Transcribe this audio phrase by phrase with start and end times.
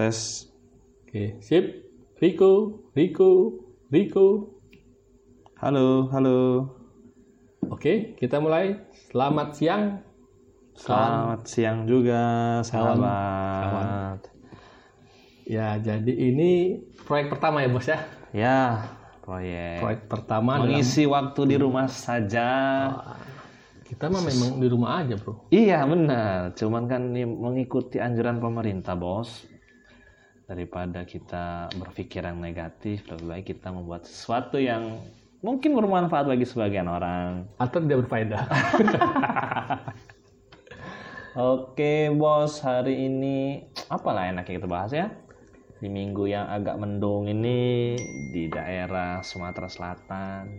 [0.00, 0.48] tes.
[1.04, 1.64] Oke, sip.
[2.16, 3.60] Riko, Riko,
[3.92, 4.56] Riko.
[5.60, 6.40] Halo, halo.
[7.68, 8.80] Oke, kita mulai.
[9.12, 10.00] Selamat siang.
[10.72, 12.22] Selamat siang juga,
[12.64, 14.24] sahabat.
[15.44, 17.98] Ya, jadi ini proyek pertama ya, Bos ya.
[18.32, 18.60] Ya,
[19.20, 19.84] proyek.
[19.84, 22.48] Proyek pertama dalam- Mengisi waktu di rumah saja.
[23.84, 25.50] kita mah memang di rumah aja, Bro.
[25.50, 29.50] Iya benar, cuman kan ini mengikuti anjuran pemerintah bos.
[30.50, 34.98] Daripada kita berpikir yang negatif, lebih baik kita membuat sesuatu yang
[35.46, 37.46] mungkin bermanfaat bagi sebagian orang.
[37.62, 38.50] Atau tidak berfaedah.
[41.54, 45.14] Oke bos, hari ini apalah enaknya kita bahas ya?
[45.78, 47.94] Di minggu yang agak mendung ini
[48.34, 50.50] di daerah Sumatera Selatan.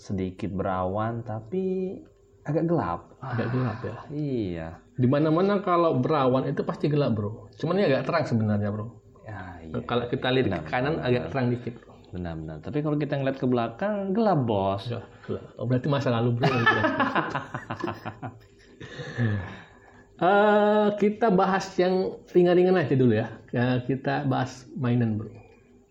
[0.00, 2.00] Sedikit berawan tapi
[2.48, 3.12] agak gelap.
[3.20, 3.96] Agak gelap ya.
[4.08, 4.81] Iya.
[4.92, 7.52] Di mana-mana kalau berawan itu pasti gelap, Bro.
[7.56, 8.86] Cuman ini agak terang sebenarnya, Bro.
[9.24, 9.80] Ya, iya.
[9.88, 11.92] Kalau kita lihat ke kanan agak terang dikit, Bro.
[12.12, 12.60] Benar-benar.
[12.60, 14.84] Tapi kalau kita ngeliat ke belakang gelap bos.
[14.84, 15.48] Ya, gelap.
[15.56, 16.48] Oh, berarti masa lalu, Bro.
[20.22, 23.42] Eh, kita bahas yang ringan-ringan aja dulu ya.
[23.50, 25.34] Ya, Kita bahas mainan, Bro.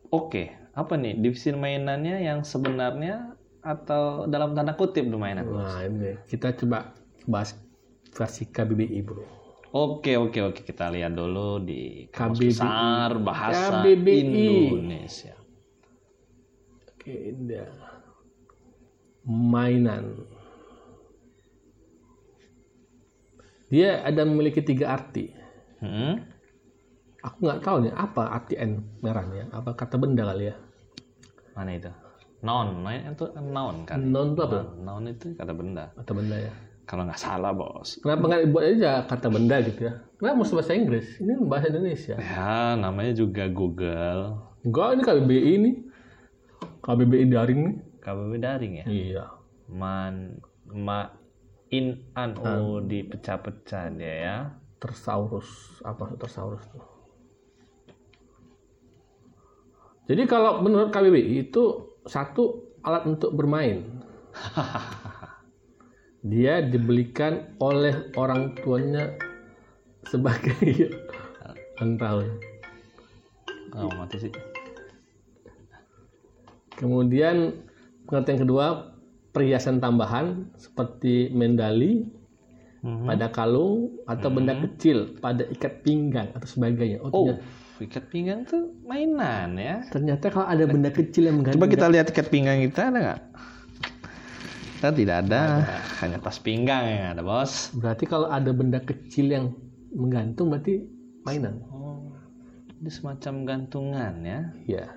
[0.08, 5.44] Oke, apa nih divisi mainannya yang sebenarnya atau dalam tanda kutip tuh mainan?
[5.52, 6.96] Nah, ini kita coba
[7.28, 7.60] bahas
[8.12, 9.26] versi KBBI, Bro.
[9.72, 12.48] Oke oke oke kita lihat dulu di kamus KBBI.
[12.52, 14.52] besar bahasa KBBI.
[14.68, 15.36] Indonesia.
[16.92, 17.16] Oke,
[17.48, 17.66] dia
[19.24, 20.28] mainan.
[23.72, 25.32] Dia ada memiliki tiga arti.
[25.80, 26.20] Hmm?
[27.24, 29.48] Aku nggak tahu nih apa arti N merahnya.
[29.56, 30.56] Apa kata benda kali ya?
[31.56, 31.92] Mana itu?
[32.42, 34.02] Noun, main itu noun kan?
[34.02, 34.60] Non itu apa?
[34.82, 35.94] Noun itu kata benda.
[35.96, 36.54] Kata benda ya.
[36.92, 38.04] Kalau nggak salah bos.
[38.04, 40.04] Kenapa nggak dibuat aja kata benda gitu ya?
[40.20, 41.08] Kenapa mesti bahasa Inggris?
[41.24, 42.16] Ini bahasa Indonesia.
[42.20, 44.44] Ya namanya juga Google.
[44.68, 45.72] Enggak, ini KBBI ini.
[46.84, 47.76] KBBI daring nih.
[48.04, 48.86] KBB daring ya.
[48.92, 49.26] Iya.
[49.72, 51.16] Man, ma,
[51.72, 54.38] in, an, oh dipecah-pecah dia ya.
[54.84, 55.80] Tersaurus.
[55.88, 56.84] Apa tersaurus tuh?
[60.12, 61.64] Jadi kalau menurut KBBI itu
[62.04, 63.80] satu alat untuk bermain.
[66.22, 69.10] Dia dibelikan oleh orang tuanya
[70.06, 70.54] sebagai
[71.82, 72.28] ulang tahun.
[73.74, 74.34] Oh, mati sih.
[76.78, 77.58] Kemudian
[78.06, 78.66] pengertian kedua
[79.32, 82.22] perhiasan tambahan seperti mendali
[82.82, 83.06] Mhm.
[83.06, 86.98] pada kalung atau benda kecil pada ikat pinggang atau sebagainya.
[87.06, 87.46] Oh, Oh, ternyata,
[87.78, 89.86] ikat pinggang tuh mainan ya.
[89.94, 93.20] ternyata kalau ada benda kecil yang menggantung Coba kita lihat ikat pinggang kita ada nggak?
[94.82, 95.62] Kita tidak ada,
[96.02, 97.70] hanya tas pinggang yang ada bos.
[97.78, 99.54] berarti kalau ada benda kecil yang
[99.94, 100.82] menggantung berarti
[101.22, 101.62] mainan.
[101.70, 102.10] Oh,
[102.82, 104.42] ini semacam gantungan ya.
[104.66, 104.90] Ya.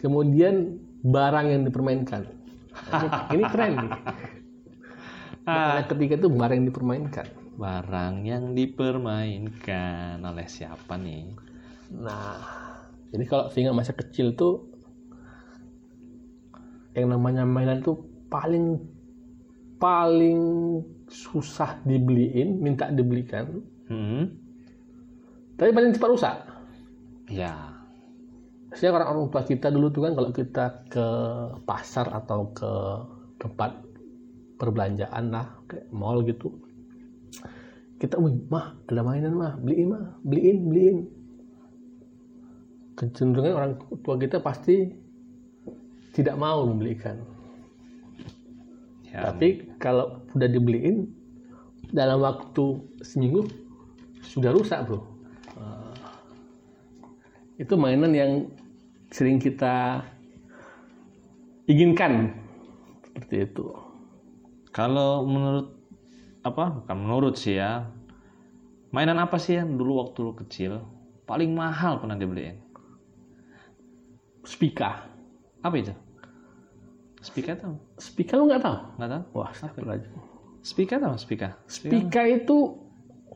[0.00, 2.32] Kemudian barang yang dipermainkan.
[2.72, 3.92] Ini, ini keren nih.
[5.44, 7.26] Yang ketiga itu barang yang dipermainkan.
[7.60, 11.28] Barang yang dipermainkan oleh siapa nih?
[11.92, 12.40] Nah,
[13.12, 14.64] jadi kalau ingat masa kecil tuh
[16.96, 18.00] yang namanya mainan tuh
[18.32, 18.96] paling
[19.80, 20.40] paling
[21.08, 24.30] susah dibeliin, minta dibelikan, Hmm?
[25.58, 26.36] tapi paling cepat rusak.
[27.26, 27.74] Ya.
[28.70, 31.06] Saya orang orang tua kita dulu tuh kan kalau kita ke
[31.66, 32.70] pasar atau ke
[33.42, 33.82] tempat
[34.62, 36.54] perbelanjaan lah, kayak mall gitu,
[37.98, 40.98] kita, wih, mah ada mainan mah, beliin mah, beliin, beliin.
[42.94, 43.72] Kecenderungan orang
[44.04, 44.92] tua kita pasti
[46.12, 47.16] tidak mau membelikan.
[49.08, 49.32] ya.
[49.32, 51.08] Tapi kalau udah dibeliin
[51.90, 53.48] dalam waktu seminggu
[54.20, 55.00] sudah rusak bro.
[55.56, 55.94] Eh,
[57.64, 58.32] itu mainan yang
[59.10, 60.04] sering kita
[61.66, 62.36] inginkan
[63.08, 63.72] seperti itu.
[64.70, 65.74] Kalau menurut
[66.46, 66.84] apa?
[66.84, 67.88] Bukan menurut sih ya.
[68.94, 70.82] Mainan apa sih yang dulu waktu lu kecil
[71.26, 72.58] paling mahal pernah dibeliin?
[74.42, 75.06] Spika.
[75.62, 75.94] Apa itu?
[77.20, 77.76] Spika tahu?
[78.00, 78.78] Spika lu nggak tahu?
[78.96, 79.22] Nggak tahu?
[79.36, 80.12] Wah, astagfirullahaladzim.
[80.60, 81.14] Spika tahu?
[81.20, 81.48] Spika?
[81.68, 82.58] Spika itu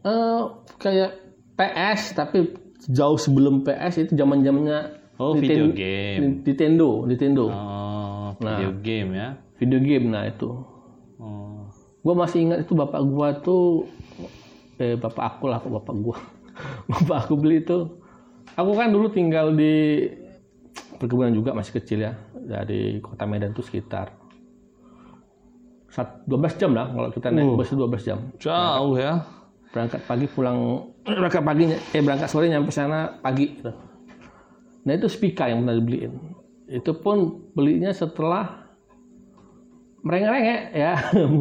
[0.05, 0.43] eh,
[0.81, 1.11] kayak
[1.55, 2.53] PS tapi
[2.89, 6.43] jauh sebelum PS itu zaman zamannya Oh, video game.
[6.43, 7.47] Nintendo, Nintendo.
[7.47, 9.39] Oh, video game ya.
[9.63, 10.51] Video game nah itu.
[11.23, 11.71] Oh.
[12.03, 13.87] Gua masih ingat itu bapak gua tuh
[14.83, 16.19] eh bapak aku lah bapak gua.
[16.91, 17.95] bapak aku beli itu.
[18.59, 20.11] Aku kan dulu tinggal di
[21.05, 22.17] perkebunan juga masih kecil ya.
[22.35, 24.17] Dari kota Medan tuh sekitar
[25.87, 27.55] sat- 12 jam lah kalau kita naik Uh.
[27.55, 28.19] bus itu 12 jam.
[28.37, 29.21] Jauh ya.
[29.69, 30.87] berangkat pagi pulang
[31.19, 33.75] berangkat pagi eh berangkat sore nyampe sana pagi gitu.
[34.81, 36.15] nah itu speaker yang pernah dibeliin
[36.71, 37.17] itu pun
[37.51, 38.71] belinya setelah
[40.01, 40.95] merengek-rengek ya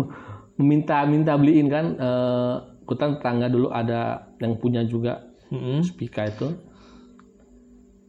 [0.58, 5.86] meminta minta beliin kan eh, kutan tetangga dulu ada yang punya juga Mm-mm.
[5.86, 6.48] speaker itu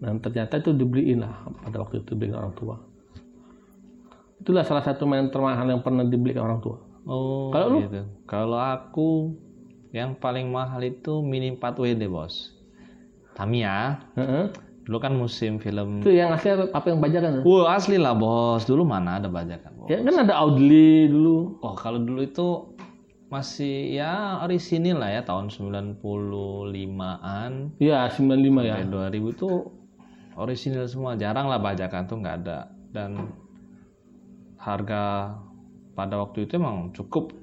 [0.05, 2.77] dan ternyata itu dibeliin lah pada waktu itu dibeliin orang tua
[4.37, 7.79] itulah salah satu mainan termahal yang pernah dibelikan orang tua Oh, Kalau lu?
[7.85, 8.01] gitu.
[8.25, 9.37] Kalau aku
[9.93, 12.57] yang paling mahal itu Mini 4WD, Bos.
[13.37, 14.01] Tamiya.
[14.17, 14.49] Heeh.
[14.89, 16.01] Dulu kan musim film.
[16.01, 18.65] itu yang asli apa yang bajakan Wah, asli lah, Bos.
[18.65, 19.93] Dulu mana ada bajakan, Bos.
[19.93, 22.73] ya kan ada Audley dulu Oh, kalau dulu itu
[23.29, 29.49] masih ya orisinil lah ya tahun 95-an Iya 95 ya sampai 2000 itu
[30.39, 31.15] orisinil semua.
[31.19, 32.71] Jarang lah bajakan tuh nggak ada.
[32.95, 33.31] Dan
[34.59, 35.35] harga
[35.95, 37.35] pada waktu itu emang cukup.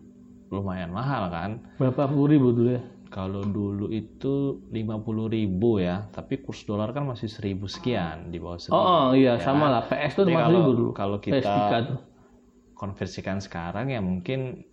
[0.51, 1.51] Lumayan mahal kan.
[1.79, 2.83] berapa puluh ribu dulu ya?
[3.11, 8.55] Kalau dulu itu 50.000 ribu ya, tapi kurs dolar kan masih 1000 sekian di bawah
[8.55, 8.71] 1000.
[8.71, 9.83] oh, oh iya sama lah.
[9.83, 10.91] PS tuh lima kalau ribu dulu.
[10.95, 11.99] kalau kita Vika tuh.
[12.71, 14.63] konversikan sekarang ya mungkin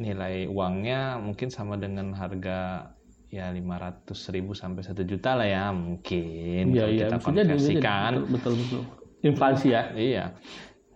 [0.00, 2.90] nilai uangnya mungkin sama dengan harga
[3.34, 8.10] ya 500 ribu sampai 1 juta lah ya mungkin iya kalau iya kita jadi, konversikan.
[8.30, 8.82] betul, betul betul.
[9.24, 9.82] Inflasi ya?
[9.96, 10.24] Iya.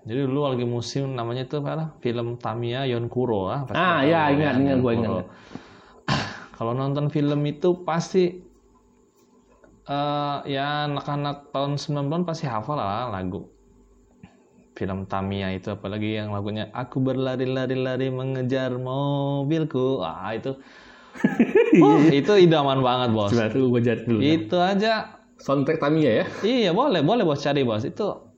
[0.06, 4.54] Jadi dulu lagi musim namanya itu apa film Tamiya Yonkuro ah ah ya ya, ingat
[4.62, 5.10] ingat gue ingat.
[6.56, 8.38] Kalau nonton film itu pasti
[9.88, 13.50] eh ya anak-anak tahun 90-an pasti hafal lah lagu.
[14.78, 20.06] Film Tamiya itu apalagi yang lagunya aku berlari-lari-lari mengejar mobilku.
[20.06, 20.54] Ah itu
[21.84, 23.30] oh, itu idaman banget bos.
[23.32, 24.92] Coba tuh gue cari dulu itu aja.
[25.38, 26.26] Soundtrack Tamiya ya?
[26.42, 27.86] Iya boleh boleh bos cari bos.
[27.86, 28.28] Itu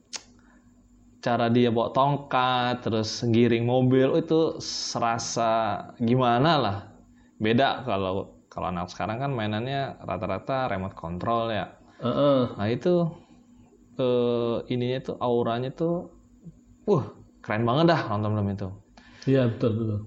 [1.21, 6.79] cara dia bawa tongkat terus giring mobil oh, itu serasa gimana lah.
[7.41, 11.77] Beda kalau kalau anak sekarang kan mainannya rata-rata remote control ya.
[12.01, 12.57] Heeh.
[12.57, 13.13] nah itu
[14.01, 16.09] eh ininya tuh auranya tuh
[16.89, 17.13] wah
[17.45, 18.69] keren banget dah nonton film itu.
[19.29, 20.01] Iya betul betul.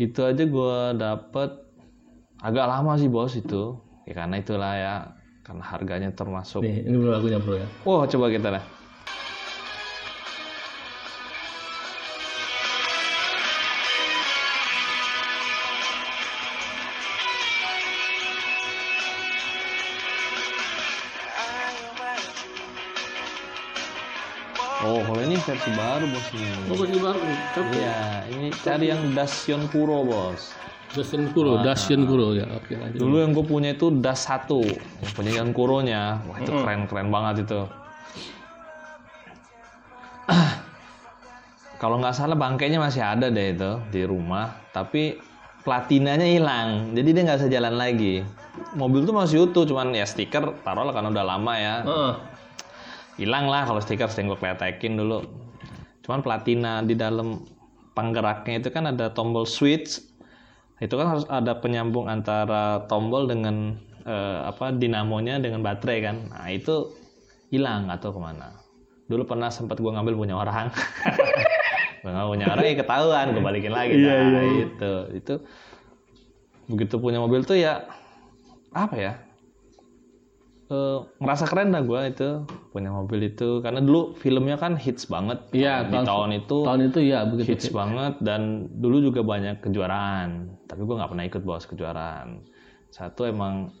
[0.00, 1.63] Itu aja gua dapet
[2.44, 3.80] agak lama sih bos itu.
[4.04, 4.94] Ya karena itulah ya
[5.40, 6.60] karena harganya termasuk.
[6.60, 7.68] Nih ini dulu lagunya bro ya.
[7.88, 8.64] Wah coba kita lah
[24.84, 26.44] Oh, kalau ini versi baru bos ini.
[26.68, 27.16] oh gue baru.
[27.72, 27.98] Iya,
[28.36, 30.52] ini cari yang Dasion Kuro bos.
[30.94, 35.12] Dacian Kuro Dacian Kuro ya oke lanjut Dulu yang gue punya itu Das 1 yang
[35.12, 36.22] punya yang Kuronya.
[36.30, 37.60] Wah itu keren keren banget itu.
[41.82, 45.18] Kalau nggak salah bangkainya masih ada deh itu di rumah, tapi
[45.66, 48.24] platinanya hilang, jadi dia nggak bisa jalan lagi.
[48.78, 51.74] Mobil tuh masih utuh, cuman ya stiker taruh lah karena udah lama ya.
[51.84, 52.12] Heeh.
[53.14, 55.22] hilang lah kalau stiker sering gue kletekin dulu
[56.02, 57.46] cuman platina di dalam
[57.94, 60.02] penggeraknya itu kan ada tombol switch
[60.82, 66.16] itu kan harus ada penyambung antara tombol dengan eh, apa dinamonya dengan baterai kan.
[66.30, 66.90] Nah itu
[67.54, 68.58] hilang atau ke mana.
[69.06, 70.72] Dulu pernah sempat gue ngambil punya orang.
[72.04, 73.96] Ngambil punya orang ya ketahuan gue balikin lagi.
[73.96, 74.92] Iya, nah, iya, itu.
[75.24, 75.34] Itu
[76.68, 77.84] begitu punya mobil tuh ya
[78.72, 79.12] apa ya
[80.70, 82.28] eh, ngerasa keren dah gue itu
[82.72, 83.60] punya mobil itu.
[83.60, 85.44] Karena dulu filmnya kan hits banget.
[85.52, 88.20] Iya, di tahun- tahun itu tahun itu ya begitu hits banget.
[88.24, 90.56] Dan dulu juga banyak kejuaraan.
[90.64, 92.44] Tapi gue nggak pernah ikut bos kejuaraan.
[92.88, 93.74] Satu emang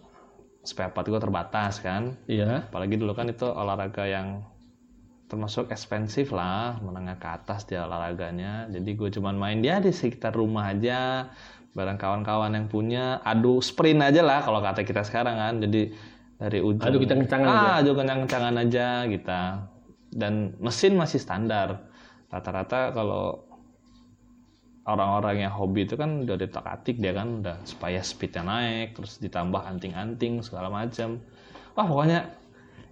[0.64, 2.16] spare part gue terbatas kan.
[2.28, 2.68] Iya.
[2.72, 4.48] Apalagi dulu kan itu olahraga yang
[5.24, 8.68] termasuk ekspensif lah menengah ke atas dia olahraganya.
[8.68, 11.32] Jadi gue cuman main dia di sekitar rumah aja
[11.74, 13.18] bareng kawan-kawan yang punya.
[13.24, 15.54] Adu sprint aja lah kalau kata kita sekarang kan.
[15.64, 15.90] Jadi
[16.44, 16.84] dari ujung.
[16.84, 17.80] Adu kencang-kencangan ah, aja.
[17.80, 19.40] adu kencang-kencangan aja kita.
[20.12, 21.88] Dan mesin masih standar.
[22.28, 23.48] Rata-rata kalau
[24.84, 29.16] orang-orang yang hobi itu kan udah ditak atik dia kan udah supaya speednya naik terus
[29.16, 31.24] ditambah anting-anting segala macam.
[31.72, 32.28] Wah pokoknya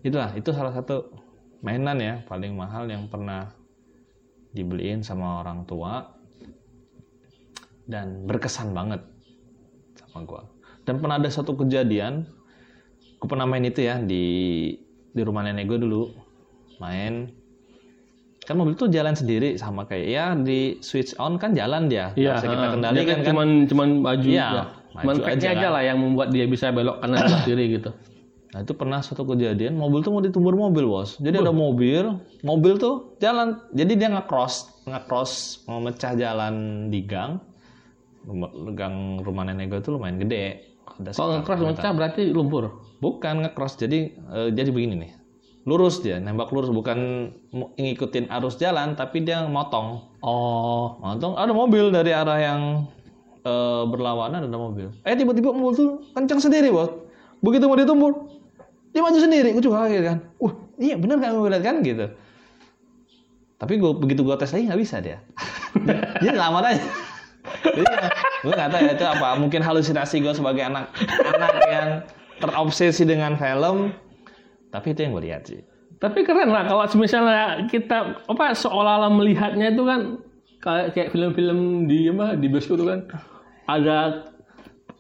[0.01, 1.13] itulah itu salah satu
[1.61, 3.53] mainan ya paling mahal yang pernah
[4.57, 6.09] dibeliin sama orang tua.
[7.83, 9.03] Dan berkesan banget
[9.99, 10.47] sama gua.
[10.87, 12.25] Dan pernah ada satu kejadian
[13.23, 14.25] gue pernah main itu ya di
[15.15, 16.11] di rumah nenek gue dulu
[16.83, 17.31] main
[18.43, 22.19] kan mobil tuh jalan sendiri sama kayak ya di switch on kan jalan dia Nggak
[22.19, 23.89] iya bisa kita kendalikan Dia kan cuman cuman
[24.19, 24.65] Iya, ya.
[24.99, 25.71] maju cuman aja aja kan.
[25.79, 27.91] lah yang membuat dia bisa belok kanan belok kiri gitu
[28.53, 31.17] Nah itu pernah suatu kejadian mobil tuh mau ditumbur mobil bos.
[31.17, 33.57] Jadi ada mobil, mobil tuh jalan.
[33.73, 37.41] Jadi dia nge-cross, nge-cross mau mecah jalan di gang.
[38.77, 40.72] Gang rumah nenek gue tuh lumayan gede.
[41.01, 42.83] Kalau nge-cross mecah berarti lumpur.
[43.01, 45.13] Bukan nge-cross, jadi eh, jadi begini nih.
[45.63, 47.31] Lurus dia, nembak lurus bukan
[47.79, 50.19] ngikutin arus jalan tapi dia motong.
[50.19, 52.61] Oh, Motong ada mobil dari arah yang
[53.47, 54.91] eh, berlawanan ada mobil.
[55.07, 56.91] Eh tiba-tiba mobil tuh kencang sendiri, Bos.
[57.43, 58.31] Begitu mau ditumbur,
[58.93, 59.57] dia maju sendiri.
[59.57, 60.19] Gue juga kaget kan.
[60.39, 62.07] Wah, iya bener kan gue lihat kan gitu.
[63.63, 65.19] Tapi gua, begitu gue tes lagi nggak bisa dia.
[66.23, 66.83] dia selamat aja.
[67.43, 67.83] Jadi
[68.43, 69.29] gue nggak tahu ya itu apa.
[69.39, 70.95] Mungkin halusinasi gue sebagai anak
[71.27, 71.89] anak yang
[72.39, 73.95] terobsesi dengan film.
[74.71, 75.61] Tapi itu yang gue lihat sih.
[76.03, 80.19] tapi keren lah kalau misalnya kita apa seolah-olah melihatnya itu kan
[80.59, 83.07] kayak kayak film-film di apa di bioskop itu kan
[83.71, 84.27] ada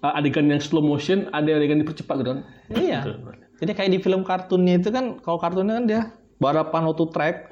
[0.02, 2.40] uh, adegan yang slow motion, ada adegan dipercepat gitu kan.
[2.75, 3.00] Iya.
[3.62, 6.00] Jadi kayak di film kartunnya itu kan, kalau kartunnya kan dia
[6.42, 7.51] balapan auto track,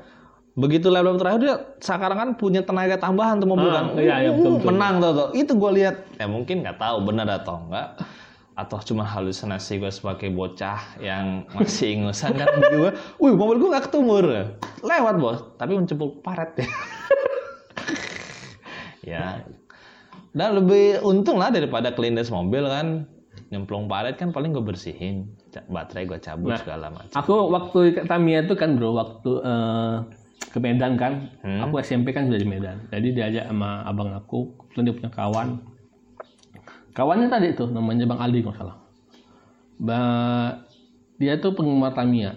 [0.53, 4.31] begitu level terakhir dia sekarang kan punya tenaga tambahan tuh mobil Ah, kan, iya, iya,
[4.31, 4.67] betul, betul.
[4.67, 5.29] menang tuh, tuh.
[5.33, 7.89] Itu gue lihat, ya mungkin nggak tahu benar atau enggak,
[8.53, 13.87] atau cuma halusinasi gue sebagai bocah yang masih ingusan kan, gue, wih mobil gue nggak
[13.87, 14.25] ketumur,
[14.81, 16.69] lewat bos, tapi mencepuk paret ya.
[19.07, 19.27] ya,
[20.31, 23.07] dan lebih untung lah daripada kelindes mobil kan,
[23.49, 25.31] nyemplung paret kan paling gue bersihin,
[25.67, 26.59] baterai gue cabut Nah.
[26.59, 27.15] segala macam.
[27.17, 29.97] Aku waktu Tamiya itu kan bro, waktu eh,
[30.49, 31.61] ke Medan kan, Hmm.
[31.69, 32.89] aku SMP kan sudah di Medan.
[32.89, 35.49] Jadi diajak sama abang aku, kebetulan dia punya kawan.
[36.91, 38.77] Kawannya tadi tuh namanya Bang Aldi kalau nggak salah.
[39.79, 40.67] Ba-
[41.21, 42.35] dia tuh penggemar Tamiya.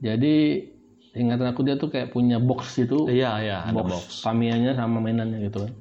[0.00, 0.68] Jadi
[1.16, 4.10] ingatan aku dia tuh kayak punya box itu, Iya iya ada box, box.
[4.22, 5.72] Tamiya-nya sama mainannya gitu kan.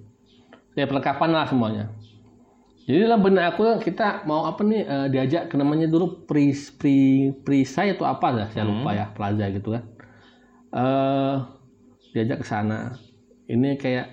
[0.74, 1.86] Ya perlengkapan lah semuanya.
[2.90, 6.58] Jadi dalam benak aku kita mau apa nih eh, diajak ke namanya dulu pri
[7.46, 7.62] pri
[7.94, 9.86] atau apa dah saya lupa ya plaza gitu kan.
[10.74, 11.36] Eh
[12.14, 12.94] diajak ke sana.
[13.50, 14.08] Ini kayak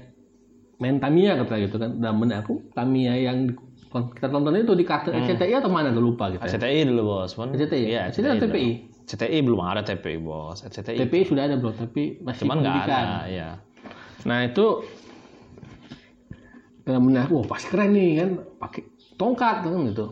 [0.80, 2.00] main Tamiya kata gitu kan.
[2.00, 3.52] Dalam benak aku Tamiya yang
[3.96, 6.44] kita tonton itu di kartu RCTI atau mana gue lupa gitu.
[6.44, 6.52] Ya.
[6.52, 7.56] CTI dulu bos, Pun.
[7.56, 7.84] RCTI.
[7.88, 8.44] Iya, RCTI atau.
[8.44, 8.70] TPI.
[9.08, 11.00] CTI belum ada TPI bos, CTI.
[11.00, 13.48] TPI sudah ada bro, tapi masih Cuman nggak ada, ya.
[14.28, 14.84] Nah itu
[16.84, 18.82] dalam benak, wah pasti keren nih kan, pakai
[19.16, 20.06] tongkat kan gitu.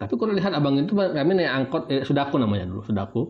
[0.00, 3.22] Tapi kalau lihat abang itu kami naik angkot, eh, sudaku namanya dulu, sudaku.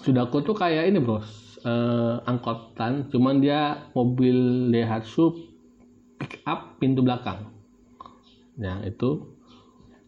[0.00, 5.36] Sudaku tuh kayak ini bro, eh, angkotan, cuman dia mobil Daihatsu
[6.16, 7.52] pick up pintu belakang.
[8.56, 9.36] Nah itu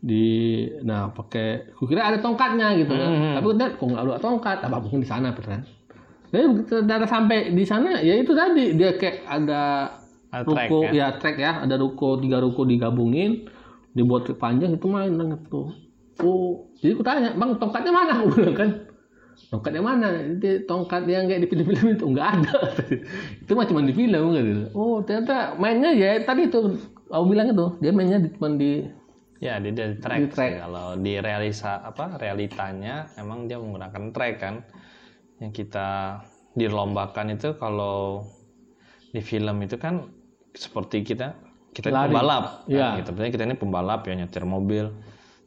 [0.01, 3.11] di, nah pakai, kukira ada tongkatnya gitu kan.
[3.13, 3.35] Hmm.
[3.37, 5.63] Tapi udah kok nggak ada tongkat, apa mungkin di sana kan.
[6.35, 6.45] Jadi
[6.89, 9.63] data sampai di sana ya itu tadi dia kayak ada
[10.43, 10.91] track, ruko ya?
[10.91, 11.07] ya?
[11.15, 13.47] track ya ada ruko tiga ruko digabungin
[13.95, 15.71] dibuat trek panjang itu main dengan itu
[16.27, 18.71] oh jadi aku tanya bang tongkatnya mana aku bilang kan
[19.51, 22.57] tongkatnya mana jadi tongkat yang kayak di film-film itu nggak ada
[23.45, 26.79] itu mah cuma di film gitu oh ternyata mainnya ya tadi itu
[27.11, 28.87] aku bilang itu dia mainnya di, cuma di
[29.45, 30.19] Ya, dia dari track.
[30.25, 30.53] Di track.
[30.57, 30.61] sih.
[30.65, 34.65] Kalau di realisa apa realitanya emang dia menggunakan track kan.
[35.43, 35.89] Yang kita
[36.57, 38.25] dilombakan itu kalau
[39.13, 40.09] di film itu kan
[40.57, 41.37] seperti kita
[41.75, 42.15] kita Lari.
[42.15, 43.11] pembalap kan, gitu.
[43.13, 44.95] Berarti kita ini pembalap ya nyetir mobil.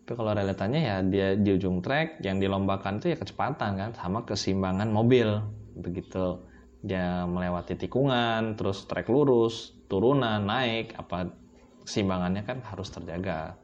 [0.07, 4.23] Tapi kalau realitanya ya dia di ujung track yang dilombakan itu ya kecepatan kan sama
[4.23, 5.43] keseimbangan mobil.
[5.75, 6.47] Begitu
[6.79, 11.35] dia melewati tikungan, terus trek lurus, turunan, naik, apa
[11.83, 13.59] keseimbangannya kan harus terjaga.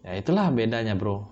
[0.00, 1.28] Ya itulah bedanya, Bro.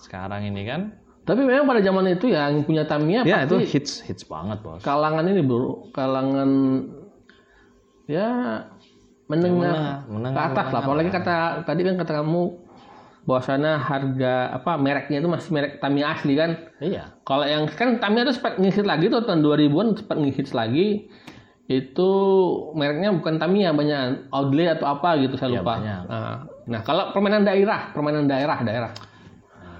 [0.00, 4.04] Sekarang ini kan tapi memang pada zaman itu ya yang punya Tamiya ya itu hits
[4.04, 4.84] hits banget, Bos.
[4.84, 6.50] kalangan ini bro kalangan
[8.04, 8.60] ya
[9.24, 12.63] menengah Menengah, ke atas lah menengah apalagi kata tadi kan kata kamu
[13.24, 17.16] bahwasanya harga apa mereknya itu masih merek Tamiya asli kan Iya.
[17.24, 21.08] kalau yang kan Tamiya itu sempat ngehits lagi tuh tahun 2000-an sempat ngehits lagi
[21.64, 22.10] itu
[22.76, 26.00] mereknya bukan Tamiya banyak Audley atau apa gitu saya Iya, lupa banyak.
[26.04, 26.36] nah,
[26.68, 28.92] nah kalau permainan daerah permainan daerah daerah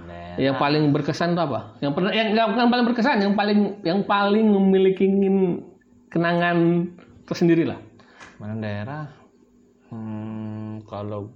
[0.05, 1.79] Nah, yang paling berkesan itu apa?
[1.79, 5.07] Yang pernah yang nggak bukan paling berkesan, yang paling yang paling memiliki
[6.11, 6.91] kenangan
[7.23, 7.79] tersendiri lah.
[8.43, 9.07] Mana daerah?
[9.95, 11.31] Hmm, kalau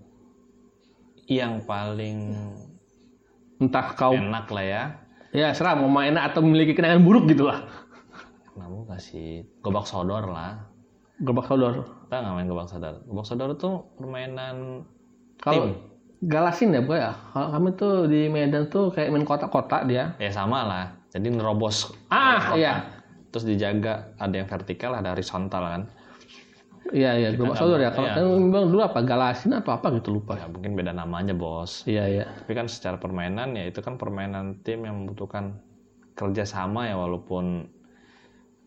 [1.28, 2.32] yang paling
[3.60, 4.82] Entah kau enak lah ya.
[5.34, 7.68] ya serah mau main enak atau memiliki kenangan buruk gitu lah.
[8.56, 10.62] Kamu kasih gobak sodor lah.
[11.20, 11.84] Gerobak sodor.
[12.06, 12.94] Kita nggak main gobak sodor.
[13.04, 14.86] Gobak sodor itu permainan
[15.38, 15.74] Kalau
[16.22, 17.14] galasin ya, Bu ya.
[17.34, 20.14] Kalau kami tuh di Medan tuh kayak main kotak-kotak dia.
[20.18, 20.84] ya sama lah.
[21.10, 21.90] Jadi nerobos.
[22.10, 22.58] Ah, kotak.
[22.58, 22.74] iya.
[23.34, 25.82] Terus dijaga ada yang vertikal, ada horizontal kan.
[26.88, 27.90] Iya, iya, gerobak sodor ya.
[27.92, 28.98] Kalau kan bilang dulu apa?
[29.04, 30.40] Galasin atau apa gitu lupa.
[30.40, 31.84] Ya mungkin beda namanya bos.
[31.84, 32.24] Iya, iya.
[32.32, 35.60] Tapi kan secara permainan ya itu kan permainan tim yang membutuhkan
[36.16, 37.68] kerjasama ya walaupun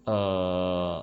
[0.05, 0.97] eh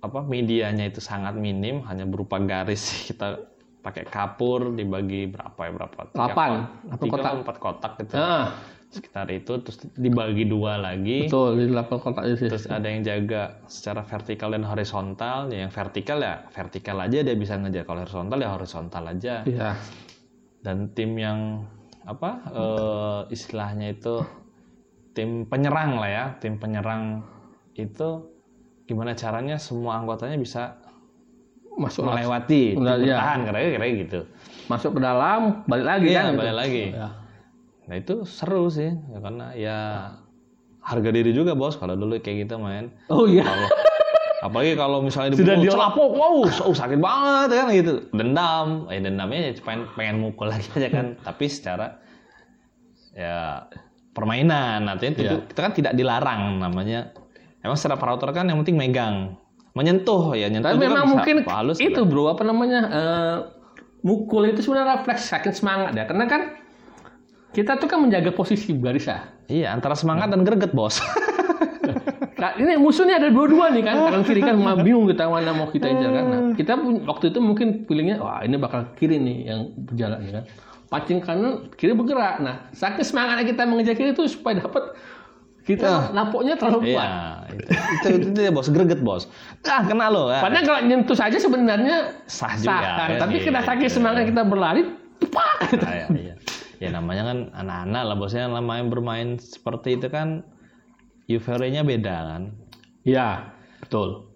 [0.00, 3.49] apa medianya itu sangat minim hanya berupa garis kita
[3.80, 6.00] pakai kapur dibagi berapa ya berapa?
[6.12, 6.50] Tiga Delapan.
[6.92, 7.32] Atau kotak?
[7.40, 8.14] empat kotak gitu.
[8.16, 8.52] Ah,
[8.90, 11.30] sekitar itu terus dibagi dua lagi.
[11.30, 15.48] Betul di delapan kotak itu terus ada yang jaga secara vertikal dan horizontal.
[15.48, 17.88] Ya yang vertikal ya vertikal aja dia bisa ngejar.
[17.88, 19.34] Kalau horizontal ya horizontal aja.
[19.46, 19.72] Iya.
[20.60, 21.64] dan tim yang
[22.04, 24.20] apa eh, istilahnya itu
[25.16, 26.24] tim penyerang lah ya.
[26.36, 27.24] Tim penyerang
[27.72, 28.28] itu
[28.84, 30.79] gimana caranya semua anggotanya bisa
[31.72, 33.16] Masuk melewati iya.
[33.16, 34.20] bertahan kira-kira gitu
[34.66, 36.34] masuk ke dalam, balik lagi iya kan.
[36.36, 37.08] balik lagi Ya.
[37.84, 39.78] nah itu seru sih ya, karena ya
[40.80, 43.42] harga diri juga bos kalau dulu kayak gitu main Oh iya.
[43.42, 43.68] kalau
[44.46, 49.40] apalagi kalau misalnya Sudah dia- celapuk, wow so, sakit banget kan gitu dendam eh dendamnya
[49.42, 51.98] ya pengen, pengen mukul lagi aja kan tapi secara
[53.10, 53.66] ya
[54.10, 55.34] permainan artinya itu, Iya.
[55.44, 57.10] itu kan tidak dilarang namanya
[57.60, 59.34] emang secara peraturan kan yang penting megang
[59.74, 63.36] menyentuh ya nyentuh Tapi kan memang mungkin halus itu bro apa namanya eh,
[64.02, 66.42] mukul itu sebenarnya refleks saking semangat ya karena kan
[67.50, 69.26] kita tuh kan menjaga posisi baris ya.
[69.50, 70.98] iya antara semangat dan greget bos
[72.40, 75.68] Nah, ini musuhnya ada dua-dua nih kan kanan kiri kan mau bingung kita mana mau
[75.68, 76.24] kita incar kan.
[76.24, 80.32] Nah, kita pun waktu itu mungkin pilihnya wah ini bakal kiri nih yang berjalan ya
[80.40, 80.44] kan.
[80.88, 82.40] Pancing kanan kiri bergerak.
[82.40, 84.96] Nah saking semangatnya kita mengejar kiri itu supaya dapat
[85.70, 87.06] kita nampaknya terlalu kuat.
[87.06, 89.26] iya itu, itu, itu, dia bos greget bos
[89.66, 90.40] ah kena lo ya.
[90.42, 91.96] Padahal kalau nyentuh saja sebenarnya
[92.26, 93.08] Sah juga, kan.
[93.14, 93.18] ya.
[93.22, 93.94] Tapi Iya, kita saking iya.
[93.94, 94.82] semangat kita berlari,
[95.30, 95.50] pak.
[95.84, 96.34] Ah, iya, iya.
[96.80, 100.40] Ya namanya kan anak-anak lah bosnya namanya bermain seperti itu kan
[101.28, 102.42] euforianya beda kan.
[103.04, 103.52] Iya,
[103.84, 104.32] betul.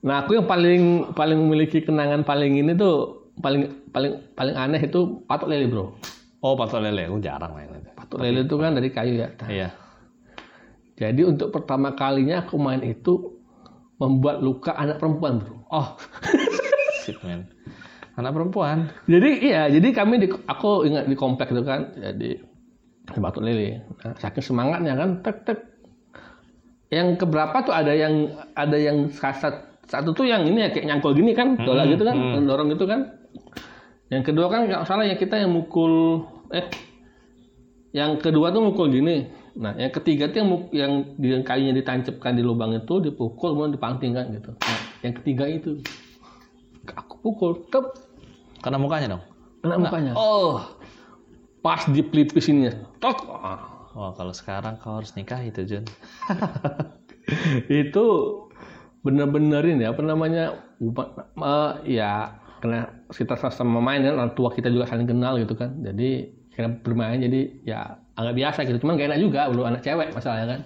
[0.00, 5.20] Nah, aku yang paling paling memiliki kenangan paling ini tuh paling paling paling aneh itu
[5.28, 5.92] patok lele, Bro.
[6.40, 7.90] Oh patok lele, aku jarang main itu.
[7.92, 9.28] Patok lele itu kan dari kayu ya.
[9.36, 9.68] Nah, Iya.
[10.96, 13.36] Jadi untuk pertama kalinya aku main itu
[14.00, 15.68] membuat luka anak perempuan, Bro.
[15.68, 15.96] Oh,
[17.04, 17.48] sip men.
[18.16, 18.88] Anak perempuan.
[19.04, 22.40] Jadi iya, jadi kami di aku ingat di komplek itu kan, jadi
[23.12, 23.84] di Batu Lele.
[24.00, 25.60] Nah, saking semangatnya kan, tek tek.
[26.88, 29.52] Yang keberapa tuh ada yang ada yang satu,
[29.84, 32.16] satu tuh yang ini ya kayak nyangkul gini kan, bola gitu kan,
[32.48, 33.20] dorong gitu kan.
[34.08, 36.70] Yang kedua kan nggak salah ya kita yang mukul eh
[37.92, 39.28] yang kedua tuh mukul gini.
[39.56, 44.12] Nah, yang ketiga tuh yang yang yang kayunya ditancapkan di lubang itu dipukul kemudian dipanting
[44.12, 44.52] kan gitu.
[44.52, 45.80] Nah, yang ketiga itu
[46.92, 47.96] aku pukul, tep,
[48.60, 49.22] Kena mukanya dong.
[49.64, 50.12] kena mukanya.
[50.14, 50.60] Oh.
[51.64, 52.70] Pas di pelipis ini.
[53.02, 53.26] Tok.
[53.26, 55.84] Ah, Wah kalau sekarang kau harus nikah itu Jun.
[57.72, 58.04] itu
[59.00, 64.86] bener-bener ini apa namanya eh, ya karena kita sama main kan orang tua kita juga
[64.90, 69.20] saling kenal gitu kan jadi kita bermain jadi ya agak biasa gitu cuman gak enak
[69.20, 70.60] juga belum anak cewek masalahnya kan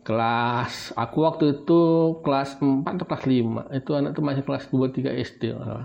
[0.00, 1.80] kelas aku waktu itu
[2.24, 5.84] kelas 4 atau kelas 5 itu anak tuh masih kelas 2 3 SD lah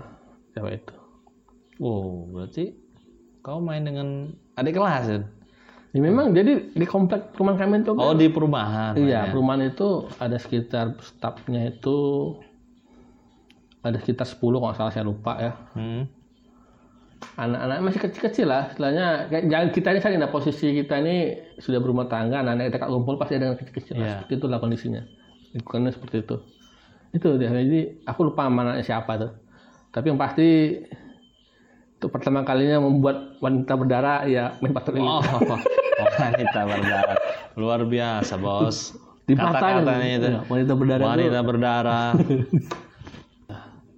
[0.56, 0.96] cewek itu
[1.76, 2.72] Oh berarti
[3.44, 5.22] kau main dengan adik kelas Jun?
[5.92, 8.96] ya, memang jadi di komplek rumah kami itu Oh di perumahan.
[8.96, 9.32] Iya, mainnya.
[9.32, 11.96] perumahan itu ada sekitar stafnya itu
[13.84, 15.52] ada sekitar 10 kalau salah saya lupa ya.
[15.76, 16.08] Hmm.
[17.36, 21.84] Anak-anak masih kecil-kecil lah, istilahnya kayak jangan kita ini saling nah posisi kita ini sudah
[21.84, 23.92] berumah tangga, anak-anak kita kumpul pasti ada yang kecil-kecil.
[23.92, 24.00] lah.
[24.00, 24.14] Iya.
[24.24, 25.02] Seperti itulah kondisinya.
[25.52, 26.36] Lingkungannya seperti itu.
[27.12, 27.52] Itu dia.
[27.52, 29.32] Jadi aku lupa anaknya siapa tuh.
[29.92, 30.80] Tapi yang pasti
[31.96, 35.04] itu pertama kalinya membuat wanita berdarah ya main patroli.
[35.04, 35.20] Oh,
[36.24, 37.18] wanita berdarah.
[37.60, 38.96] Luar biasa, Bos.
[39.28, 40.28] Kata-katanya itu.
[40.32, 41.12] Iya, wanita berdarah itu.
[41.12, 42.10] Wanita berdarah.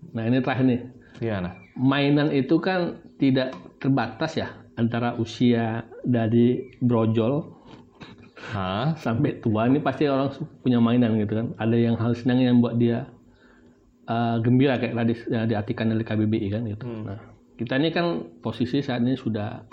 [0.09, 0.81] Nah, ini terakhir nih.
[1.21, 1.69] Gimana?
[1.79, 7.59] mainan itu kan tidak terbatas ya antara usia dari brojol
[8.55, 8.95] Hah?
[8.97, 10.31] sampai tua ini pasti orang
[10.63, 13.11] punya mainan gitu kan ada yang hal senang yang buat dia
[14.07, 17.19] uh, gembira kayak tadi yang diartikan dari KBBI kan gitu nah
[17.59, 19.67] kita ini kan posisi saat ini sudah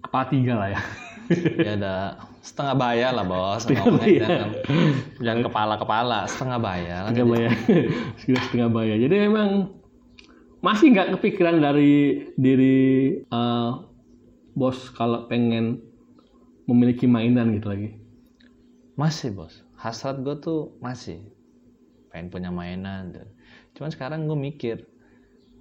[0.00, 0.82] kepala tiga lah ya
[1.60, 3.68] Ya ada setengah bayar lah, Bos.
[3.68, 4.28] Setengah bayar.
[4.28, 4.50] Jangan,
[5.20, 7.00] jangan kepala-kepala, setengah bayar.
[7.12, 7.52] setengah bayar
[8.24, 9.48] sudah setengah bayar jadi memang
[10.58, 12.78] masih nggak kepikiran dari diri
[13.30, 13.86] uh,
[14.58, 15.78] bos kalau pengen
[16.66, 17.90] memiliki mainan gitu lagi
[18.98, 19.62] Masih, Bos.
[19.78, 21.22] Hasrat gue tuh masih.
[22.10, 23.14] Pengen punya mainan.
[23.78, 24.82] Cuman sekarang gue mikir.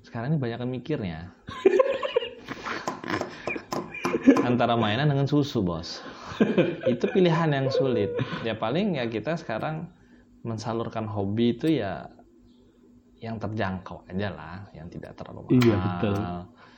[0.01, 1.37] Sekarang ini banyak mikirnya.
[4.49, 6.01] Antara mainan dengan susu, Bos.
[6.89, 8.09] itu pilihan yang sulit.
[8.41, 9.85] Ya paling ya kita sekarang
[10.41, 12.09] mensalurkan hobi itu ya
[13.17, 15.57] yang terjangkau aja lah, yang tidak terlalu mahal.
[15.57, 16.15] Iya, betul.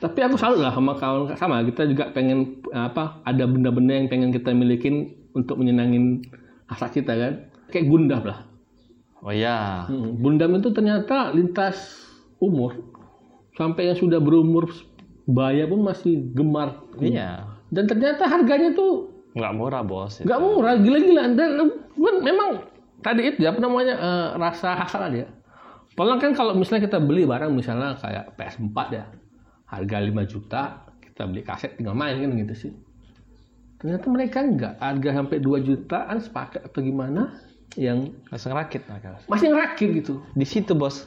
[0.00, 4.32] tapi aku salut lah sama kawan sama kita juga pengen apa ada benda-benda yang pengen
[4.32, 6.24] kita milikin untuk menyenangin
[6.64, 7.32] hasrat kita kan
[7.68, 8.48] kayak gundam lah
[9.20, 12.00] Oh ya, Hmm, Gundam itu ternyata lintas
[12.40, 12.72] umur
[13.52, 14.72] sampai yang sudah berumur
[15.28, 16.80] baya pun masih gemar.
[16.96, 17.44] Iya.
[17.68, 20.24] Dan ternyata harganya tuh Nggak murah bos.
[20.24, 21.36] nggak murah, gila-gila.
[21.36, 21.48] Dan
[21.94, 22.48] kan memang
[23.04, 25.28] tadi itu ya, apa namanya eh, rasa hasrat ya.
[25.98, 29.04] Padahal kan kalau misalnya kita beli barang misalnya kayak PS4 ya,
[29.68, 30.62] harga 5 juta,
[31.02, 32.72] kita beli kaset tinggal main kan gitu sih.
[33.80, 37.32] Ternyata mereka enggak, harga sampai 2 jutaan sepakat atau gimana
[37.78, 39.22] yang Langsung rakit mereka.
[39.30, 40.14] masih ngerakit gitu.
[40.34, 41.06] Di situ bos.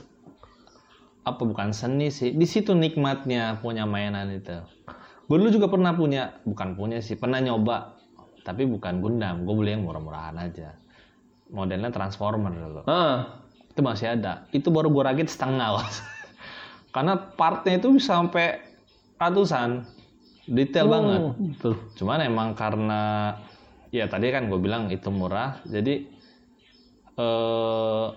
[1.24, 2.36] Apa bukan seni sih?
[2.36, 4.60] Di situ nikmatnya punya mainan itu.
[5.28, 7.96] Gue dulu juga pernah punya, bukan punya sih, pernah nyoba.
[8.43, 10.76] Tapi bukan Gundam, gue beli yang murah-murahan aja.
[11.48, 12.82] Modelnya Transformer dulu.
[12.91, 13.42] Ah,
[13.74, 14.46] Itu masih ada.
[14.54, 16.06] Itu baru gue rakit setengah bos.
[16.94, 18.62] Karena partnya itu bisa sampai
[19.18, 19.82] ratusan.
[20.46, 21.20] Detail banget.
[21.26, 21.78] oh, Tuh.
[21.98, 23.34] Cuman emang karena
[23.90, 26.06] ya tadi kan gue bilang itu murah, jadi
[27.18, 28.08] eh,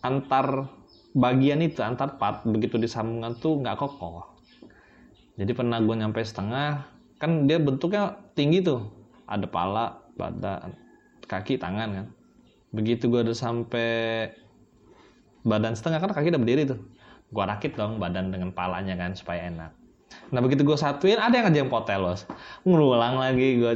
[0.00, 0.70] antar
[1.12, 4.26] bagian itu antar part begitu disambungan tuh nggak kokoh.
[5.36, 6.84] Jadi pernah gue nyampe setengah,
[7.16, 8.88] kan dia bentuknya tinggi tuh,
[9.24, 10.76] ada pala, badan,
[11.24, 12.06] kaki, tangan kan.
[12.70, 14.28] Begitu gue udah sampai
[15.46, 16.78] badan setengah kan kaki udah berdiri tuh,
[17.32, 19.72] gue rakit dong badan dengan palanya kan supaya enak.
[20.34, 22.26] Nah begitu gue satuin ada yang aja yang potel bos,
[22.66, 23.72] ngulang lagi gue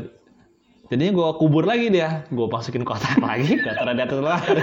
[0.91, 2.27] jadinya gue kubur lagi dia.
[2.31, 4.61] Gue masukin kotak lagi gue taruh di atas lagi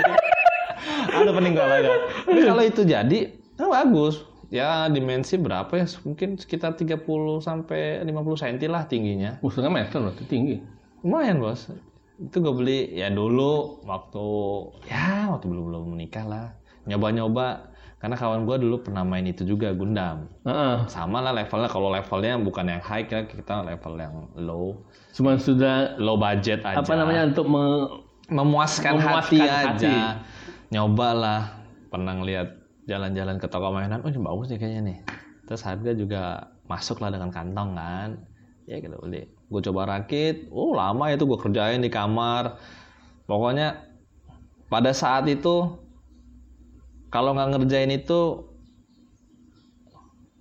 [1.17, 1.81] ada peninggalan
[2.27, 3.19] tapi kalau itu jadi
[3.57, 4.27] nah bagus.
[4.51, 5.87] Ya dimensi berapa ya?
[6.03, 7.07] Mungkin sekitar 30
[7.39, 9.39] sampai 50 cm lah tingginya.
[9.39, 10.59] Oh, setengah meter loh, itu tinggi.
[11.07, 11.71] lumayan bos.
[12.19, 14.27] Itu gue beli ya dulu waktu
[14.91, 16.51] ya waktu belum belum menikah lah
[16.85, 17.69] nyoba-nyoba.
[18.01, 20.25] Karena kawan gue dulu pernah main itu juga Gundam.
[20.41, 20.89] Heeh.
[20.89, 21.69] sama lah levelnya.
[21.69, 24.81] Kalau levelnya bukan yang high ya kita level yang low.
[25.13, 26.81] Cuman sudah low budget aja.
[26.81, 29.85] apa namanya untuk me- memuaskan, Memuaskan hati hati.
[29.85, 29.97] aja
[30.73, 31.61] nyobalah.
[31.93, 32.47] Pernah ngeliat
[32.89, 34.01] jalan-jalan ke toko mainan.
[34.01, 34.97] Oh ini bagus nih kayaknya nih.
[35.45, 36.21] Terus harga juga
[36.65, 38.09] masuk lah dengan kantong kan?
[38.65, 39.29] Ya kita beli.
[39.45, 40.49] Gue coba rakit.
[40.49, 42.57] Oh lama itu gue kerjain di kamar.
[43.29, 43.77] Pokoknya
[44.71, 45.77] pada saat itu
[47.11, 48.47] kalau nggak ngerjain itu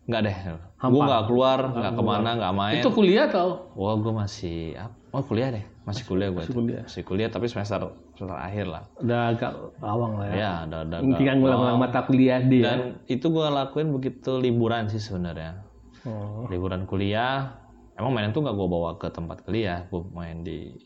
[0.06, 0.36] nggak deh
[0.80, 4.74] gue nggak keluar nggak ke mana nggak main itu kuliah atau Wah, gue masih
[5.10, 6.42] oh kuliah deh, masih kuliah gue.
[6.42, 6.82] Masih kuliah.
[6.86, 8.82] Masih kuliah tapi semester semester akhir lah.
[9.02, 9.52] udah agak
[9.82, 10.34] awang lah ya.
[10.38, 10.96] Ya, ada ada.
[11.02, 12.62] Tinggal ngulang-ngulang mata kuliah dia.
[12.62, 12.80] Dan
[13.10, 15.66] itu gue lakuin begitu liburan sih sebenarnya.
[16.06, 16.46] Oh.
[16.46, 17.58] Liburan kuliah,
[17.98, 20.78] emang mainan tuh nggak gue bawa ke tempat kuliah, gue main di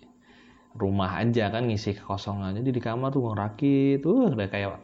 [0.75, 2.57] rumah aja kan ngisi kekosongan.
[2.57, 4.81] Jadi di kamar tuh ngerakit, tuh udah kayak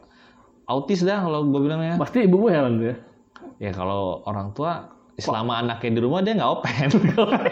[0.71, 1.95] autis dah kalau gue bilang ya.
[1.99, 2.95] Pasti ibumu heran tuh ya.
[3.61, 4.89] Ya kalau orang tua
[5.21, 6.87] selama anaknya di rumah dia nggak open.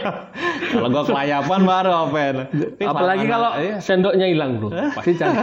[0.73, 2.35] kalau gue kelayapan baru open.
[2.49, 3.77] Tapi Apalagi kalau iya.
[3.77, 4.71] sendoknya hilang bro.
[4.95, 5.37] Pasti cari.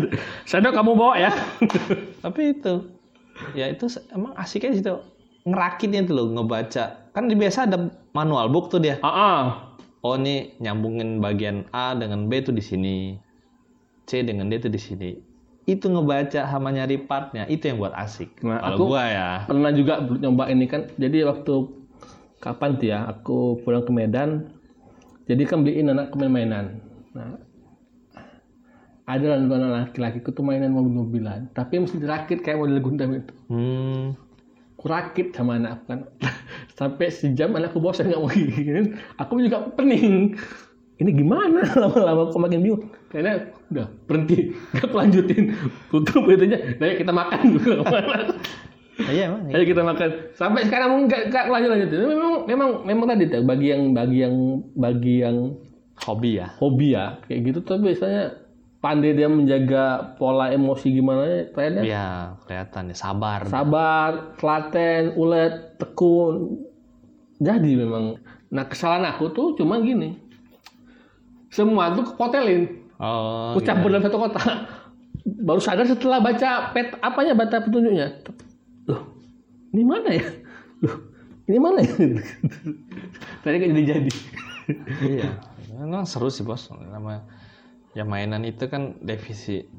[0.50, 1.30] Sendok kamu bawa ya.
[2.24, 2.98] tapi itu
[3.54, 4.94] ya itu emang asiknya di situ
[5.46, 7.78] ngerakitnya itu loh ngebaca kan biasa ada
[8.12, 9.42] manual book tuh dia Ah, ah.
[10.02, 13.16] oh ini nyambungin bagian A dengan B tuh di sini
[14.08, 15.10] C dengan D tuh di sini
[15.68, 19.70] itu ngebaca sama nyari partnya itu yang buat asik Nah, kalau aku- gua ya Pernah
[19.70, 20.88] juga nyoba ini kan.
[20.96, 21.52] Jadi waktu
[22.38, 23.04] kapan tuh ya?
[23.06, 24.48] Aku pulang ke Medan.
[25.24, 26.80] Jadi kan beliin anak main-mainan.
[27.12, 27.36] Nah,
[29.04, 31.48] ada anak laki-laki tuh mainan mobil-mobilan.
[31.52, 33.32] Tapi mesti dirakit kayak model Gundam itu.
[33.48, 34.16] hmm,
[34.76, 36.06] kurakit sama anak kan
[36.78, 40.38] sampai sejam anakku bosan nggak mau gini aku juga pening
[40.96, 44.52] ini gimana lama-lama aku makin bingung karena udah berhenti.
[44.74, 45.44] Nggak lanjutin.
[45.92, 47.40] Tutup itunya nah, kita makan.
[47.60, 48.24] Ke mana
[49.14, 49.46] iya emang.
[49.54, 50.10] Ayo kita makan.
[50.34, 54.34] Sampai sekarang nggak nggak lanjut lanjutin memang memang memang tadi tuh bagi yang bagi yang
[54.74, 55.36] bagi yang
[56.02, 56.46] hobi ya?
[56.62, 58.38] hobi ya kayak gitu tuh biasanya
[58.78, 62.06] pandai dia menjaga pola emosi gimana ya kayaknya ya
[62.46, 63.40] kelihatan ya sabar.
[63.46, 66.62] Sabar, telaten, ulet, tekun.
[67.38, 68.18] Jadi memang.
[68.50, 70.18] Nah kesalahan aku tuh cuma gini.
[71.54, 72.87] Semua tuh kepotelin.
[73.02, 74.46] Oh Aku campur dalam satu kotak.
[75.24, 78.22] Baru sadar setelah baca pet apanya baca petunjuknya.
[78.88, 79.02] Loh,
[79.74, 80.26] ini mana ya?
[80.82, 80.96] Loh,
[81.46, 81.94] ini mana ya?
[83.44, 84.12] Tadi kan jadi jadi.
[85.00, 85.32] iya
[85.78, 87.24] memang seru sih bos namanya
[87.94, 89.70] ya mainan itu kan defisit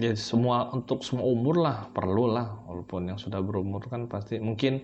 [0.00, 4.82] ya semua untuk semua umur lah perlu lah walaupun yang sudah berumur kan pasti mungkin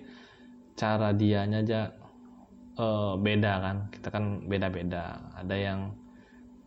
[0.77, 1.81] cara dianya aja
[2.79, 5.93] eh, beda kan kita kan beda-beda ada yang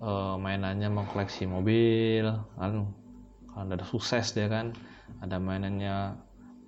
[0.04, 2.26] eh, mainannya mau koleksi mobil
[2.60, 2.92] kan
[3.52, 4.72] kalau ada sukses dia kan
[5.20, 6.16] ada mainannya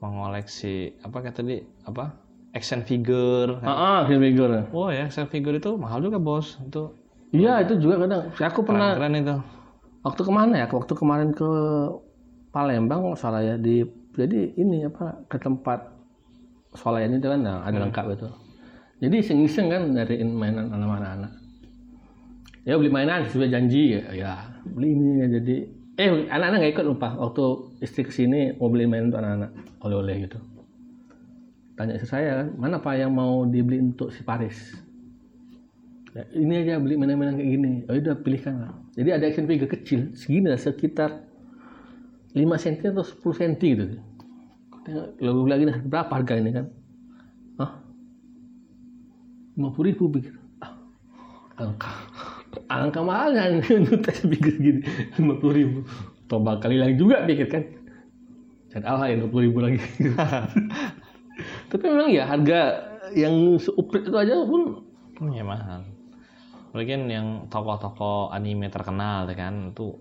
[0.02, 2.18] mengoleksi apa kayak tadi apa
[2.52, 3.68] action figure kan.
[3.68, 4.68] Ah, ah, film figure.
[4.76, 6.60] Oh ya, action figure itu mahal juga bos.
[6.60, 6.96] Itu
[7.32, 8.28] Iya itu juga kadang.
[8.36, 9.38] Aku pernah keren itu.
[10.04, 10.68] waktu ke mana ya?
[10.68, 11.48] Waktu kemarin ke
[12.52, 15.88] Palembang salah ya di jadi ini apa ke tempat
[16.76, 18.28] swalayan itu kan nah, ada lengkap itu.
[19.00, 21.32] Jadi iseng-iseng kan nyariin mainan anak-anak.
[22.62, 25.56] Ya beli mainan sudah janji ya, ya beli ini ya jadi
[25.98, 27.44] eh anak-anak nggak ikut lupa waktu
[27.82, 30.38] istri ke sini mau beli mainan untuk anak-anak oleh-oleh gitu.
[31.74, 34.78] Tanya istri saya mana pak yang mau dibeli untuk si Paris?
[36.14, 37.74] Ya, ini aja beli mainan-mainan kayak gini.
[37.90, 38.72] Oh udah pilihkan lah.
[38.94, 41.24] Jadi ada action figure kecil segini lah sekitar
[42.36, 43.98] 5 cm atau 10 cm gitu.
[45.18, 46.66] Lalu lagi nah, berapa harga ini kan?
[47.58, 47.72] Hah?
[49.58, 50.36] 50 ribu pikir.
[50.62, 50.74] Ah,
[51.58, 51.92] angka.
[52.68, 53.52] Angka mahal kan
[54.06, 54.82] tes pikir segini.
[55.20, 55.80] 50 ribu.
[56.28, 57.64] Toba kali lagi juga pikir kan.
[58.72, 59.80] Dan Allah ya 20 ribu lagi.
[61.72, 64.88] Tapi memang ya harga yang seuprit itu aja pun
[65.22, 65.86] Iya mahal.
[66.74, 69.94] Mungkin yang tokoh-tokoh anime terkenal kan itu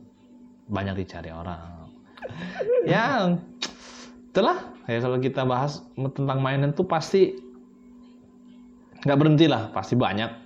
[0.70, 1.90] banyak dicari orang.
[2.88, 3.36] ya
[4.30, 7.36] itulah ya kalau kita bahas tentang mainan tuh pasti
[9.04, 10.39] nggak berhenti lah, pasti banyak.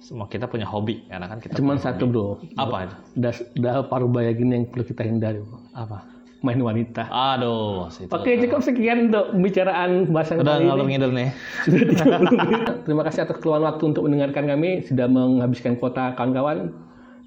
[0.00, 2.12] Semua kita punya hobi karena kan kita cuman punya satu hobi.
[2.16, 2.28] bro.
[2.56, 2.96] Apa itu?
[3.20, 5.44] Udah, udah paruh baya gini yang perlu kita hindari.
[5.44, 5.60] Bro.
[5.76, 5.98] Apa?
[6.40, 7.04] Main wanita.
[7.12, 7.92] Aduh.
[8.08, 11.28] Oke, cukup sekian untuk pembicaraan bahasan Udah kali ngalur ngidul nih.
[11.68, 11.84] Sudah
[12.16, 12.62] 30 menit.
[12.88, 14.80] Terima kasih atas keluhan waktu untuk mendengarkan kami.
[14.88, 16.72] Sudah menghabiskan kuota kawan-kawan.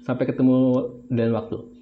[0.02, 1.73] Sampai ketemu dan waktu.